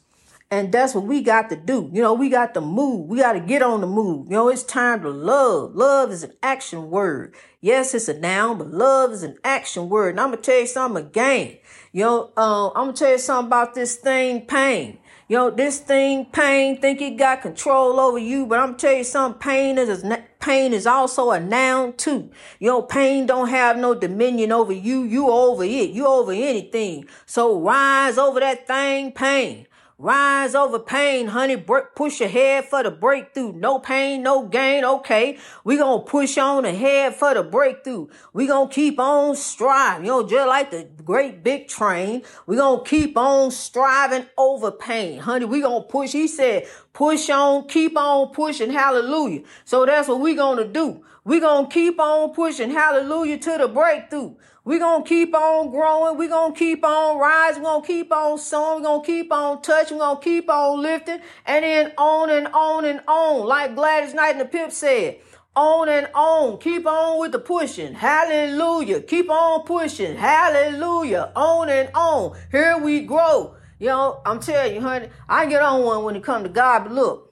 And 0.51 0.73
that's 0.73 0.93
what 0.93 1.05
we 1.05 1.21
got 1.21 1.49
to 1.49 1.55
do. 1.55 1.89
You 1.93 2.01
know, 2.01 2.13
we 2.13 2.27
got 2.27 2.53
to 2.55 2.61
move. 2.61 3.07
We 3.07 3.19
got 3.19 3.33
to 3.33 3.39
get 3.39 3.61
on 3.61 3.79
the 3.79 3.87
move. 3.87 4.27
You 4.27 4.33
know, 4.33 4.49
it's 4.49 4.63
time 4.63 5.01
to 5.03 5.09
love. 5.09 5.75
Love 5.75 6.11
is 6.11 6.23
an 6.23 6.33
action 6.43 6.91
word. 6.91 7.33
Yes, 7.61 7.93
it's 7.93 8.09
a 8.09 8.19
noun, 8.19 8.57
but 8.57 8.71
love 8.71 9.11
is 9.13 9.23
an 9.23 9.37
action 9.45 9.87
word. 9.87 10.09
And 10.09 10.19
I'm 10.19 10.31
going 10.31 10.41
to 10.41 10.51
tell 10.51 10.59
you 10.59 10.67
something 10.67 11.05
again. 11.05 11.57
You 11.93 12.03
know, 12.03 12.33
uh, 12.35 12.67
I'm 12.71 12.87
going 12.87 12.95
to 12.95 12.99
tell 12.99 13.11
you 13.11 13.17
something 13.17 13.47
about 13.47 13.75
this 13.75 13.95
thing, 13.95 14.41
pain. 14.41 14.99
You 15.27 15.37
know, 15.37 15.49
this 15.49 15.79
thing, 15.79 16.25
pain, 16.25 16.79
think 16.79 17.01
it 17.01 17.17
got 17.17 17.41
control 17.41 17.99
over 17.99 18.19
you, 18.19 18.45
but 18.45 18.59
I'm 18.59 18.67
gonna 18.67 18.77
tell 18.77 18.93
you 18.93 19.03
something, 19.03 19.39
pain 19.39 19.79
is 19.79 20.03
pain 20.45 20.73
is 20.73 20.85
also 20.85 21.31
a 21.31 21.39
noun 21.39 21.93
too. 21.93 22.29
Your 22.59 22.85
pain 22.85 23.25
don't 23.25 23.49
have 23.49 23.77
no 23.77 23.95
dominion 23.95 24.51
over 24.51 24.71
you. 24.71 25.01
You 25.01 25.27
over 25.29 25.63
it. 25.63 25.89
You 25.89 26.05
over 26.05 26.31
anything. 26.31 27.07
So 27.25 27.59
rise 27.59 28.19
over 28.19 28.39
that 28.39 28.67
thing, 28.67 29.11
pain. 29.11 29.65
Rise 29.97 30.55
over 30.55 30.79
pain, 30.79 31.27
honey. 31.27 31.55
push 31.55 32.19
ahead 32.19 32.65
for 32.65 32.83
the 32.83 32.91
breakthrough. 32.91 33.53
No 33.53 33.79
pain, 33.79 34.23
no 34.23 34.45
gain. 34.45 34.83
Okay. 34.83 35.37
We 35.63 35.77
gonna 35.77 36.03
push 36.03 36.37
on 36.37 36.65
ahead 36.65 37.15
for 37.15 37.33
the 37.33 37.43
breakthrough. 37.43 38.07
We 38.33 38.45
gonna 38.45 38.69
keep 38.69 38.99
on 38.99 39.37
striving. 39.37 40.05
You 40.05 40.11
know, 40.11 40.27
just 40.27 40.49
like 40.49 40.71
the 40.71 40.85
great 41.05 41.45
big 41.45 41.69
train. 41.69 42.23
We 42.45 42.57
gonna 42.57 42.83
keep 42.83 43.15
on 43.15 43.51
striving 43.51 44.25
over 44.37 44.69
pain, 44.69 45.19
honey. 45.19 45.45
We 45.45 45.61
gonna 45.61 45.85
push. 45.85 46.11
He 46.11 46.27
said, 46.27 46.67
push 46.91 47.29
on, 47.29 47.69
keep 47.69 47.97
on 47.97 48.33
pushing. 48.33 48.71
Hallelujah. 48.71 49.43
So 49.63 49.85
that's 49.85 50.09
what 50.09 50.19
we 50.19 50.35
gonna 50.35 50.67
do. 50.67 51.05
We 51.25 51.39
gonna 51.39 51.67
keep 51.67 51.99
on 51.99 52.33
pushing. 52.33 52.69
Hallelujah 52.69 53.39
to 53.39 53.57
the 53.57 53.67
breakthrough. 53.67 54.35
We're 54.63 54.79
going 54.79 55.03
to 55.03 55.07
keep 55.07 55.35
on 55.35 55.69
growing. 55.69 56.17
We're 56.17 56.27
going 56.27 56.53
to 56.53 56.57
keep 56.57 56.83
on 56.83 57.19
rising. 57.19 57.61
We're 57.61 57.69
going 57.69 57.81
to 57.83 57.87
keep 57.87 58.11
on 58.11 58.39
sowing. 58.39 58.81
We're 58.81 58.89
going 58.89 59.01
to 59.01 59.05
keep 59.05 59.31
on 59.31 59.61
touching. 59.61 59.99
We're 59.99 60.05
going 60.05 60.17
to 60.17 60.23
keep 60.23 60.49
on 60.49 60.81
lifting. 60.81 61.19
And 61.45 61.63
then 61.63 61.93
on 61.99 62.31
and 62.31 62.47
on 62.47 62.83
and 62.83 62.99
on. 63.07 63.45
Like 63.45 63.75
Gladys 63.75 64.15
Knight 64.15 64.31
and 64.31 64.41
the 64.41 64.45
Pip 64.45 64.71
said, 64.71 65.19
on 65.55 65.87
and 65.87 66.09
on. 66.15 66.57
Keep 66.57 66.87
on 66.87 67.19
with 67.19 67.31
the 67.31 67.37
pushing. 67.37 67.93
Hallelujah. 67.93 69.01
Keep 69.01 69.29
on 69.29 69.65
pushing. 69.65 70.17
Hallelujah. 70.17 71.31
On 71.35 71.69
and 71.69 71.91
on. 71.93 72.35
Here 72.51 72.75
we 72.79 73.01
grow. 73.01 73.55
You 73.77 73.89
know, 73.89 74.21
I'm 74.25 74.39
telling 74.39 74.73
you, 74.73 74.81
honey, 74.81 75.09
I 75.29 75.45
get 75.45 75.61
on 75.61 75.83
one 75.83 76.03
when 76.03 76.15
it 76.15 76.23
comes 76.23 76.43
to 76.43 76.49
God, 76.49 76.85
but 76.85 76.91
look, 76.91 77.24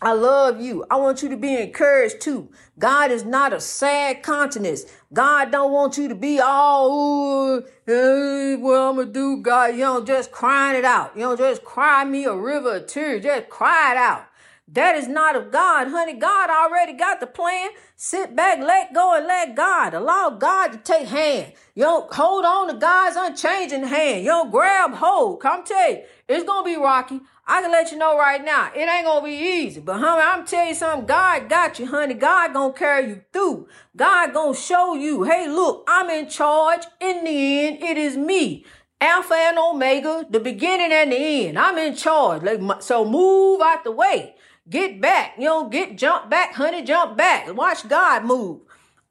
I 0.00 0.12
love 0.12 0.60
you. 0.60 0.84
I 0.90 0.96
want 0.96 1.22
you 1.22 1.28
to 1.28 1.36
be 1.36 1.56
encouraged 1.56 2.20
too. 2.20 2.48
God 2.78 3.10
is 3.10 3.24
not 3.24 3.52
a 3.52 3.60
sad 3.60 4.22
countenance. 4.22 4.84
God 5.12 5.52
don't 5.52 5.72
want 5.72 5.96
you 5.98 6.08
to 6.08 6.14
be 6.14 6.40
all, 6.40 7.60
hey, 7.86 8.56
what 8.56 8.78
I'm 8.78 8.96
gonna 8.96 9.12
do, 9.12 9.42
God. 9.42 9.74
You 9.74 9.80
know, 9.82 10.04
just 10.04 10.32
crying 10.32 10.76
it 10.76 10.84
out. 10.84 11.12
You 11.14 11.22
know, 11.22 11.36
just 11.36 11.64
cry 11.64 12.04
me 12.04 12.24
a 12.24 12.34
river 12.34 12.76
of 12.76 12.86
tears. 12.86 13.22
Just 13.22 13.48
cry 13.48 13.92
it 13.92 13.96
out. 13.96 14.26
That 14.68 14.96
is 14.96 15.06
not 15.06 15.36
of 15.36 15.52
God, 15.52 15.88
honey. 15.88 16.14
God 16.14 16.48
already 16.48 16.94
got 16.94 17.20
the 17.20 17.26
plan. 17.26 17.70
Sit 17.94 18.34
back, 18.34 18.58
let 18.60 18.94
go, 18.94 19.14
and 19.14 19.26
let 19.26 19.54
God. 19.54 19.92
Allow 19.92 20.30
God 20.30 20.68
to 20.68 20.78
take 20.78 21.08
hand. 21.08 21.52
You 21.74 21.82
know, 21.82 22.08
hold 22.10 22.46
on 22.46 22.68
to 22.68 22.74
God's 22.74 23.16
unchanging 23.16 23.84
hand. 23.84 24.24
You 24.24 24.30
know, 24.30 24.50
grab 24.50 24.94
hold. 24.94 25.40
Come 25.40 25.64
tell 25.64 25.90
you, 25.90 26.02
it's 26.26 26.44
gonna 26.44 26.64
be 26.64 26.76
rocky. 26.76 27.20
I 27.52 27.60
can 27.60 27.70
let 27.70 27.92
you 27.92 27.98
know 27.98 28.16
right 28.16 28.42
now, 28.42 28.70
it 28.74 28.88
ain't 28.88 29.04
gonna 29.04 29.26
be 29.26 29.34
easy. 29.34 29.78
But 29.78 29.98
honey, 29.98 30.22
I'm 30.22 30.46
telling 30.46 30.68
you 30.68 30.74
something, 30.74 31.04
God 31.06 31.50
got 31.50 31.78
you, 31.78 31.84
honey. 31.84 32.14
God 32.14 32.54
gonna 32.54 32.72
carry 32.72 33.08
you 33.08 33.20
through. 33.30 33.68
God 33.94 34.32
gonna 34.32 34.56
show 34.56 34.94
you, 34.94 35.24
hey, 35.24 35.48
look, 35.48 35.84
I'm 35.86 36.08
in 36.08 36.30
charge. 36.30 36.80
In 36.98 37.24
the 37.24 37.66
end, 37.66 37.82
it 37.82 37.98
is 37.98 38.16
me. 38.16 38.64
Alpha 39.02 39.34
and 39.34 39.58
Omega, 39.58 40.26
the 40.30 40.40
beginning 40.40 40.92
and 40.92 41.12
the 41.12 41.16
end. 41.16 41.58
I'm 41.58 41.76
in 41.76 41.94
charge. 41.94 42.42
So 42.80 43.04
move 43.04 43.60
out 43.60 43.84
the 43.84 43.92
way. 43.92 44.34
Get 44.70 44.98
back. 45.02 45.34
You 45.36 45.44
know, 45.44 45.68
get 45.68 45.98
jump 45.98 46.30
back, 46.30 46.54
honey, 46.54 46.82
jump 46.82 47.18
back. 47.18 47.54
Watch 47.54 47.86
God 47.86 48.24
move. 48.24 48.62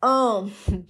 Um, 0.01 0.51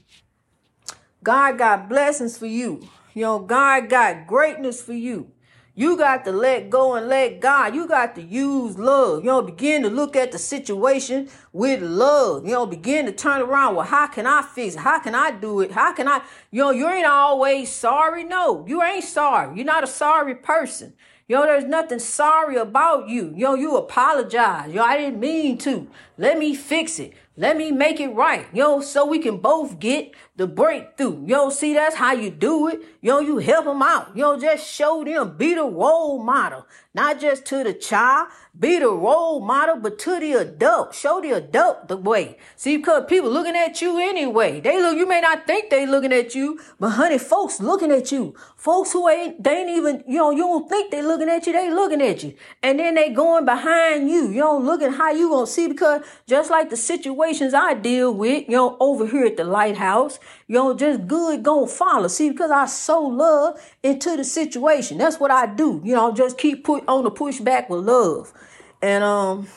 God 1.22 1.58
got 1.58 1.89
blessings 1.89 2.38
for 2.38 2.46
you. 2.46 2.88
You 3.13 3.24
know, 3.24 3.39
God 3.39 3.89
got 3.89 4.25
greatness 4.25 4.81
for 4.81 4.93
you. 4.93 5.34
You 5.74 5.98
got 5.98 6.25
to 6.25 6.34
let 6.34 6.70
go 6.70 6.96
and 6.96 7.08
let 7.08 7.40
God. 7.40 7.74
You 7.74 7.88
got 7.88 8.16
to 8.16 8.22
use 8.22 8.78
love. 8.78 9.24
You 9.24 9.28
know, 9.28 9.42
begin 9.42 9.84
to 9.84 9.90
look 9.90 10.18
at 10.18 10.34
the 10.34 10.38
situation 10.38 11.30
with 11.54 11.82
love. 11.82 12.46
You 12.46 12.51
know, 12.51 12.66
begin 12.66 13.06
to 13.06 13.13
turn 13.13 13.42
around. 13.42 13.75
Well, 13.75 13.86
how 13.86 14.08
can 14.08 14.28
I 14.28 14.42
fix 14.42 14.75
it? 14.75 14.80
How 14.80 15.00
can 15.00 15.16
I 15.16 15.32
do 15.32 15.62
it? 15.62 15.72
How 15.72 15.94
can 15.94 16.10
I? 16.10 16.22
You 16.51 16.63
know, 16.63 16.72
you 16.72 16.90
ain't 16.90 17.08
always 17.08 17.72
sorry. 17.72 18.25
No, 18.25 18.66
you 18.68 18.84
ain't 18.84 19.06
sorry. 19.06 19.56
You're 19.56 19.66
not 19.66 19.84
a 19.84 19.88
sorry 19.88 20.36
person. 20.36 20.94
You 21.30 21.38
know, 21.38 21.44
there's 21.44 21.63
nothing 21.63 22.00
sorry 22.00 22.58
about 22.58 23.08
you. 23.08 23.34
Yo, 23.38 23.54
you 23.56 23.78
apologize. 23.78 24.74
Yo, 24.74 24.84
I 24.84 24.98
didn't 24.98 25.22
mean 25.22 25.58
to. 25.60 25.88
Let 26.22 26.38
me 26.38 26.54
fix 26.54 27.00
it. 27.00 27.13
Let 27.36 27.58
me 27.58 27.72
make 27.72 28.00
it 28.00 28.10
right. 28.10 28.46
Yo, 28.54 28.82
so 28.82 29.08
we 29.08 29.18
can 29.18 29.38
both 29.38 29.80
get 29.80 30.13
the 30.36 30.46
breakthrough. 30.46 31.25
Yo, 31.25 31.50
see, 31.50 31.74
that's 31.74 31.96
how 31.96 32.13
you 32.13 32.30
do 32.30 32.68
it. 32.68 32.82
Yo, 33.01 33.20
you 33.20 33.40
help 33.40 33.66
them 33.66 33.82
out. 33.82 34.16
Yo, 34.16 34.38
just 34.38 34.70
show 34.70 35.04
them. 35.04 35.36
Be 35.38 35.56
the 35.56 35.63
role 35.63 36.22
model. 36.22 36.68
Not 36.94 37.22
just 37.22 37.46
to 37.46 37.63
the 37.63 37.74
child, 37.74 38.28
be 38.58 38.80
the 38.80 38.90
role 38.90 39.40
model, 39.40 39.78
but 39.78 39.98
to 40.00 40.20
the 40.20 40.34
adult. 40.34 40.94
Show 40.94 41.22
the 41.22 41.32
adult 41.32 41.88
the 41.88 41.96
way. 41.96 42.38
See, 42.58 42.78
because 42.78 43.06
people 43.08 43.32
looking 43.32 43.56
at 43.56 43.82
you 43.82 43.98
anyway. 43.98 44.60
They 44.60 44.82
look, 44.82 44.98
you 44.98 45.08
may 45.08 45.22
not 45.22 45.48
think 45.48 45.70
they 45.70 45.88
looking 45.88 46.12
at 46.12 46.36
you, 46.36 46.60
but 46.80 46.90
honey, 46.90 47.18
folks 47.18 47.62
looking 47.62 47.92
at 47.92 48.12
you. 48.12 48.36
Folks 48.58 48.92
who 48.92 49.08
ain't, 49.08 49.42
they 49.42 49.62
ain't 49.62 49.70
even, 49.70 50.04
you 50.06 50.18
know, 50.18 50.32
you 50.32 50.44
don't 50.44 50.68
think 50.70 50.92
they 50.92 51.01
looking 51.01 51.30
at 51.30 51.48
you, 51.48 51.54
they 51.54 51.72
looking 51.72 52.01
at 52.01 52.24
you. 52.24 52.36
And 52.62 52.78
then 52.78 52.96
they 52.96 53.10
going 53.10 53.46
behind 53.46 54.10
you. 54.10 54.28
You 54.28 54.42
know, 54.42 54.58
looking 54.58 54.92
how 54.92 55.12
you 55.12 55.30
gonna 55.30 55.48
see 55.48 55.68
because 55.68 56.04
just 56.27 56.50
like 56.50 56.70
the 56.70 56.77
situations 56.77 57.53
I 57.53 57.74
deal 57.74 58.13
with, 58.13 58.46
you 58.48 58.56
know, 58.56 58.77
over 58.80 59.08
here 59.08 59.25
at 59.25 59.38
the 59.38 59.44
lighthouse, 59.44 60.20
you 60.48 60.56
know, 60.56 60.74
just 60.74 61.08
good 61.08 61.44
gonna 61.44 61.68
follow. 61.68 62.08
See, 62.08 62.30
because 62.30 62.51
I 62.51 62.65
so 62.65 63.01
love 63.01 63.60
into 63.84 64.15
the 64.18 64.24
situation. 64.24 64.98
That's 64.98 65.20
what 65.20 65.32
I 65.32 65.48
do. 65.48 65.82
You 65.84 65.96
know, 65.96 66.13
just 66.13 66.38
keep 66.38 66.63
put 66.63 66.84
on 66.88 67.03
the 67.03 67.12
pushback 67.12 67.70
with 67.70 67.86
love. 67.86 68.34
And 68.82 69.03
um 69.03 69.48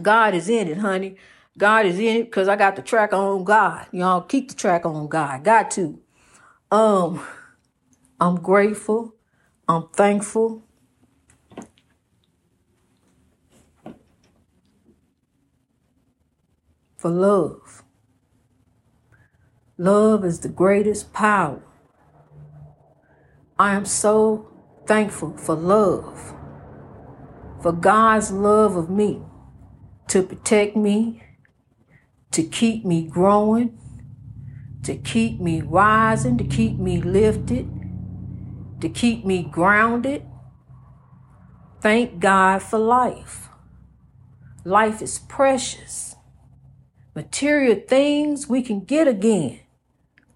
God 0.00 0.34
is 0.34 0.48
in 0.48 0.68
it, 0.68 0.78
honey. 0.78 1.16
God 1.58 1.86
is 1.86 1.98
in 1.98 2.16
it 2.16 2.24
because 2.24 2.48
I 2.48 2.56
got 2.56 2.76
the 2.76 2.82
track 2.82 3.12
on 3.12 3.44
God. 3.44 3.86
You 3.92 4.00
know, 4.00 4.20
keep 4.22 4.48
the 4.48 4.54
track 4.54 4.84
on 4.84 5.08
God. 5.08 5.42
Got 5.44 5.70
to. 5.72 5.98
Um, 6.70 7.24
I'm 8.20 8.36
grateful. 8.36 9.14
I'm 9.68 9.88
thankful. 9.88 10.65
For 17.06 17.12
love. 17.12 17.84
Love 19.78 20.24
is 20.24 20.40
the 20.40 20.48
greatest 20.48 21.12
power. 21.12 21.62
I 23.60 23.76
am 23.76 23.84
so 23.84 24.50
thankful 24.88 25.36
for 25.36 25.54
love. 25.54 26.34
for 27.62 27.72
God's 27.72 28.32
love 28.32 28.76
of 28.76 28.90
me 28.90 29.22
to 30.08 30.24
protect 30.24 30.76
me, 30.76 31.22
to 32.32 32.42
keep 32.42 32.84
me 32.84 33.06
growing, 33.06 33.78
to 34.84 34.96
keep 34.96 35.40
me 35.40 35.62
rising, 35.62 36.38
to 36.38 36.44
keep 36.44 36.78
me 36.78 37.00
lifted, 37.00 37.68
to 38.80 38.88
keep 38.88 39.24
me 39.24 39.44
grounded. 39.44 40.24
Thank 41.80 42.18
God 42.20 42.62
for 42.62 42.80
life. 42.80 43.48
Life 44.64 45.02
is 45.02 45.20
precious. 45.20 46.15
Material 47.16 47.80
things 47.88 48.46
we 48.46 48.60
can 48.60 48.80
get 48.80 49.08
again. 49.08 49.60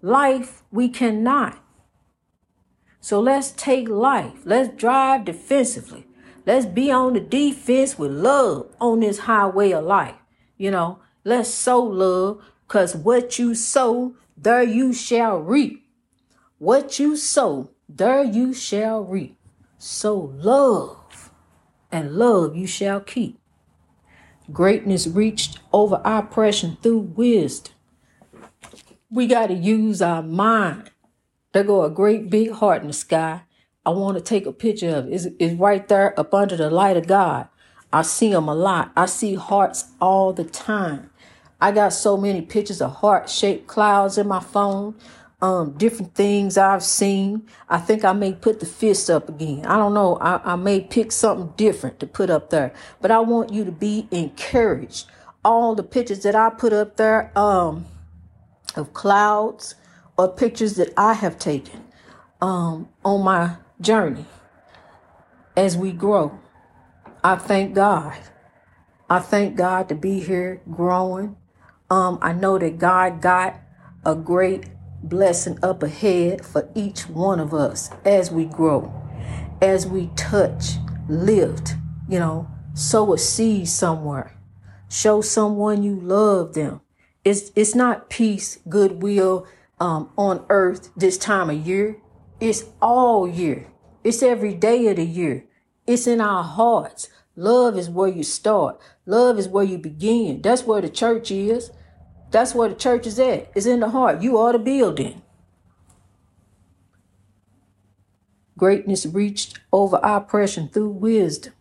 Life 0.01 0.63
we 0.71 0.89
cannot. 0.89 1.63
So 2.99 3.19
let's 3.19 3.51
take 3.51 3.87
life. 3.87 4.39
Let's 4.45 4.75
drive 4.75 5.25
defensively. 5.25 6.07
Let's 6.43 6.65
be 6.65 6.89
on 6.89 7.13
the 7.13 7.19
defense 7.19 7.99
with 7.99 8.11
love 8.11 8.75
on 8.81 9.01
this 9.01 9.19
highway 9.19 9.69
of 9.73 9.85
life. 9.85 10.15
You 10.57 10.71
know, 10.71 10.97
let's 11.23 11.49
sow 11.49 11.83
love 11.83 12.43
because 12.67 12.95
what 12.95 13.37
you 13.37 13.53
sow, 13.53 14.15
there 14.35 14.63
you 14.63 14.91
shall 14.91 15.37
reap. 15.37 15.85
What 16.57 16.97
you 16.97 17.15
sow, 17.15 17.69
there 17.87 18.23
you 18.23 18.55
shall 18.55 19.03
reap. 19.03 19.37
Sow 19.77 20.33
love, 20.35 21.31
and 21.91 22.13
love 22.13 22.55
you 22.55 22.65
shall 22.65 23.01
keep. 23.01 23.40
Greatness 24.51 25.07
reached 25.07 25.59
over 25.71 26.01
oppression 26.03 26.77
through 26.81 26.99
wisdom. 26.99 27.73
We 29.09 29.27
got 29.27 29.47
to 29.47 29.53
use 29.53 30.01
our 30.01 30.23
mind 30.23 30.91
there 31.53 31.63
go 31.65 31.83
a 31.83 31.89
great 31.89 32.29
big 32.29 32.51
heart 32.51 32.81
in 32.81 32.87
the 32.87 32.93
sky. 32.93 33.41
I 33.85 33.89
want 33.89 34.17
to 34.17 34.23
take 34.23 34.45
a 34.45 34.53
picture 34.53 34.95
of 34.95 35.07
it. 35.07 35.13
It's, 35.13 35.27
it's 35.37 35.59
right 35.59 35.85
there 35.87 36.17
up 36.17 36.33
under 36.33 36.55
the 36.55 36.69
light 36.69 36.95
of 36.95 37.07
God. 37.07 37.49
I 37.91 38.03
see 38.03 38.31
them 38.31 38.47
a 38.47 38.55
lot. 38.55 38.91
I 38.95 39.05
see 39.05 39.35
hearts 39.35 39.91
all 39.99 40.31
the 40.31 40.45
time. 40.45 41.09
I 41.59 41.71
got 41.71 41.89
so 41.89 42.15
many 42.15 42.41
pictures 42.41 42.81
of 42.81 42.97
heart 42.97 43.29
shaped 43.29 43.67
clouds 43.67 44.17
in 44.17 44.27
my 44.27 44.39
phone, 44.39 44.95
um, 45.41 45.71
different 45.77 46.13
things 46.13 46.57
I've 46.57 46.83
seen. 46.83 47.47
I 47.67 47.77
think 47.79 48.05
I 48.05 48.13
may 48.13 48.33
put 48.33 48.59
the 48.59 48.65
fist 48.65 49.09
up 49.09 49.29
again. 49.29 49.65
I 49.65 49.77
don't 49.77 49.93
know. 49.93 50.17
I, 50.17 50.53
I 50.53 50.55
may 50.55 50.81
pick 50.81 51.11
something 51.11 51.53
different 51.57 51.99
to 51.99 52.07
put 52.07 52.29
up 52.29 52.49
there, 52.49 52.73
but 53.01 53.11
I 53.11 53.19
want 53.19 53.51
you 53.51 53.65
to 53.65 53.71
be 53.71 54.07
encouraged. 54.11 55.07
All 55.43 55.73
the 55.73 55.83
pictures 55.83 56.21
that 56.23 56.35
I 56.35 56.51
put 56.51 56.73
up 56.73 56.97
there 56.97 57.35
um, 57.37 57.85
of 58.75 58.93
clouds, 58.93 59.75
or 60.17 60.27
pictures 60.27 60.75
that 60.75 60.93
I 60.95 61.13
have 61.13 61.39
taken 61.39 61.83
um, 62.41 62.89
on 63.03 63.23
my 63.23 63.55
journey 63.79 64.25
as 65.57 65.75
we 65.75 65.91
grow. 65.91 66.37
I 67.23 67.35
thank 67.35 67.73
God. 67.73 68.17
I 69.09 69.19
thank 69.19 69.55
God 69.55 69.89
to 69.89 69.95
be 69.95 70.19
here 70.19 70.61
growing. 70.69 71.37
Um, 71.89 72.19
I 72.21 72.33
know 72.33 72.57
that 72.57 72.77
God 72.77 73.21
got 73.21 73.59
a 74.05 74.15
great 74.15 74.65
blessing 75.03 75.57
up 75.63 75.83
ahead 75.83 76.45
for 76.45 76.69
each 76.75 77.09
one 77.09 77.39
of 77.39 77.53
us 77.53 77.89
as 78.05 78.31
we 78.31 78.45
grow, 78.45 78.93
as 79.61 79.87
we 79.87 80.09
touch, 80.15 80.75
lift, 81.07 81.75
you 82.07 82.19
know, 82.19 82.47
sow 82.73 83.13
a 83.13 83.17
seed 83.17 83.67
somewhere, 83.67 84.37
show 84.89 85.21
someone 85.21 85.83
you 85.83 85.99
love 85.99 86.53
them. 86.53 86.81
It's, 87.23 87.51
it's 87.55 87.75
not 87.75 88.09
peace, 88.09 88.59
goodwill, 88.67 89.47
um, 89.79 90.09
on 90.17 90.45
earth 90.49 90.91
this 90.95 91.17
time 91.17 91.49
of 91.49 91.67
year. 91.67 91.97
It's 92.39 92.65
all 92.81 93.27
year. 93.27 93.67
It's 94.03 94.23
every 94.23 94.53
day 94.53 94.87
of 94.87 94.95
the 94.95 95.05
year. 95.05 95.45
It's 95.85 96.07
in 96.07 96.21
our 96.21 96.43
hearts. 96.43 97.09
Love 97.35 97.77
is 97.77 97.89
where 97.89 98.07
you 98.07 98.23
start. 98.23 98.79
Love 99.05 99.37
is 99.39 99.47
where 99.47 99.63
you 99.63 99.77
begin. 99.77 100.41
That's 100.41 100.63
where 100.63 100.81
the 100.81 100.89
church 100.89 101.31
is. 101.31 101.71
That's 102.31 102.55
where 102.55 102.69
the 102.69 102.75
church 102.75 103.05
is 103.05 103.19
at. 103.19 103.51
It's 103.53 103.65
in 103.65 103.81
the 103.81 103.89
heart. 103.89 104.21
You 104.21 104.37
are 104.37 104.53
the 104.53 104.59
building. 104.59 105.21
Greatness 108.57 109.05
reached 109.05 109.59
over 109.71 109.99
oppression 110.01 110.69
through 110.69 110.89
wisdom. 110.89 111.53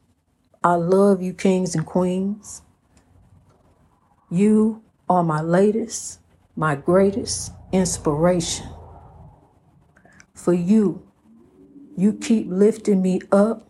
I 0.62 0.74
love 0.74 1.22
you, 1.22 1.32
kings 1.32 1.74
and 1.74 1.84
queens. 1.86 2.62
You 4.30 4.82
are 5.08 5.24
my 5.24 5.40
latest, 5.40 6.20
my 6.54 6.76
greatest, 6.76 7.52
inspiration. 7.72 8.68
For 10.34 10.52
you, 10.52 11.06
you 11.96 12.12
keep 12.12 12.46
lifting 12.48 13.02
me 13.02 13.20
up, 13.32 13.68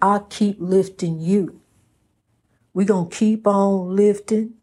I 0.00 0.20
keep 0.28 0.56
lifting 0.60 1.20
you. 1.20 1.60
We're 2.74 2.86
going 2.86 3.10
to 3.10 3.16
keep 3.16 3.46
on 3.46 3.96
lifting. 3.96 4.54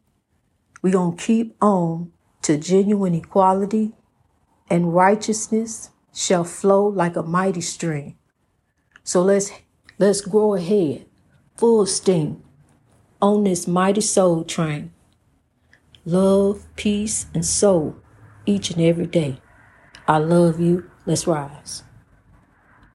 We're 0.82 0.94
going 0.94 1.18
to 1.18 1.24
keep 1.24 1.56
on 1.62 2.12
to 2.44 2.58
genuine 2.58 3.16
equality 3.16 3.94
and 4.70 4.94
righteousness 4.94 5.90
shall 6.14 6.44
flow 6.44 6.88
like 6.88 7.16
a 7.16 7.24
mighty 7.24 7.62
stream. 7.62 8.16
So 9.04 9.22
let's 9.22 9.52
let's 9.98 10.22
grow 10.22 10.56
ahead, 10.56 11.06
full 11.58 11.86
steam, 11.86 12.44
on 13.22 13.44
this 13.44 13.68
mighty 13.68 14.02
soul 14.02 14.44
train. 14.44 14.94
Love, 16.06 16.66
peace, 16.76 17.26
and 17.34 17.46
soul 17.46 17.96
each 18.46 18.72
and 18.72 18.82
every 18.82 19.08
day. 19.08 19.42
I 20.08 20.18
love 20.18 20.60
you. 20.60 20.90
Let's 21.06 21.28
rise. 21.28 21.84